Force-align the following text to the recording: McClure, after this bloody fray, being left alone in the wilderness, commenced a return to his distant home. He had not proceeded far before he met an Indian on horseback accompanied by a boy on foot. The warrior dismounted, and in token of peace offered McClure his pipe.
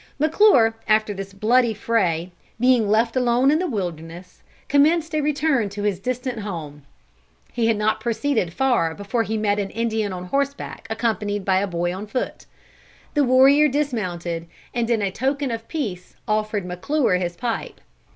McClure, 0.17 0.73
after 0.87 1.13
this 1.13 1.31
bloody 1.31 1.75
fray, 1.75 2.31
being 2.59 2.89
left 2.89 3.15
alone 3.15 3.51
in 3.51 3.59
the 3.59 3.69
wilderness, 3.69 4.41
commenced 4.67 5.13
a 5.13 5.21
return 5.21 5.69
to 5.69 5.83
his 5.83 5.99
distant 5.99 6.39
home. 6.39 6.81
He 7.53 7.67
had 7.67 7.77
not 7.77 7.99
proceeded 7.99 8.51
far 8.51 8.95
before 8.95 9.21
he 9.21 9.37
met 9.37 9.59
an 9.59 9.69
Indian 9.69 10.11
on 10.11 10.25
horseback 10.25 10.87
accompanied 10.89 11.45
by 11.45 11.59
a 11.59 11.67
boy 11.67 11.93
on 11.93 12.07
foot. 12.07 12.47
The 13.13 13.23
warrior 13.23 13.67
dismounted, 13.67 14.47
and 14.73 14.89
in 14.89 15.11
token 15.11 15.51
of 15.51 15.67
peace 15.67 16.15
offered 16.27 16.65
McClure 16.65 17.17
his 17.17 17.35
pipe. 17.35 17.79